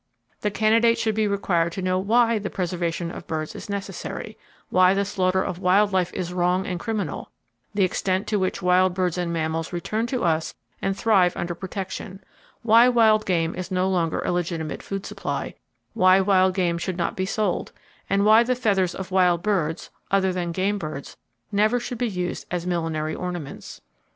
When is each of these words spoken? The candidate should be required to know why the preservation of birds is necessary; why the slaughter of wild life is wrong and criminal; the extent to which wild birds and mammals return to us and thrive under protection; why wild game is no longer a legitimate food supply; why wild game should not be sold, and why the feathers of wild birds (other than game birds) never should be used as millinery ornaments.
The 0.39 0.49
candidate 0.49 0.97
should 0.97 1.13
be 1.13 1.27
required 1.27 1.73
to 1.73 1.81
know 1.83 1.99
why 1.99 2.39
the 2.39 2.49
preservation 2.49 3.11
of 3.11 3.27
birds 3.27 3.53
is 3.53 3.69
necessary; 3.69 4.35
why 4.71 4.95
the 4.95 5.05
slaughter 5.05 5.43
of 5.43 5.59
wild 5.59 5.93
life 5.93 6.11
is 6.15 6.33
wrong 6.33 6.65
and 6.65 6.79
criminal; 6.79 7.29
the 7.75 7.83
extent 7.83 8.25
to 8.25 8.39
which 8.39 8.63
wild 8.63 8.95
birds 8.95 9.19
and 9.19 9.31
mammals 9.31 9.71
return 9.71 10.07
to 10.07 10.23
us 10.23 10.55
and 10.81 10.97
thrive 10.97 11.37
under 11.37 11.53
protection; 11.53 12.23
why 12.63 12.89
wild 12.89 13.27
game 13.27 13.53
is 13.53 13.69
no 13.69 13.87
longer 13.87 14.21
a 14.25 14.31
legitimate 14.31 14.81
food 14.81 15.05
supply; 15.05 15.53
why 15.93 16.19
wild 16.19 16.55
game 16.55 16.79
should 16.79 16.97
not 16.97 17.15
be 17.15 17.27
sold, 17.27 17.71
and 18.09 18.25
why 18.25 18.41
the 18.41 18.55
feathers 18.55 18.95
of 18.95 19.11
wild 19.11 19.43
birds 19.43 19.91
(other 20.09 20.33
than 20.33 20.51
game 20.51 20.79
birds) 20.79 21.15
never 21.51 21.79
should 21.79 21.99
be 21.99 22.09
used 22.09 22.47
as 22.49 22.65
millinery 22.65 23.13
ornaments. 23.13 23.81